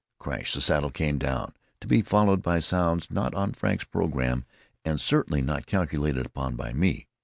[0.19, 0.53] Crash!
[0.55, 4.45] the saddle came down, to be followed by sounds not on Frank's programme
[4.83, 7.05] and certainly not calculated upon by me.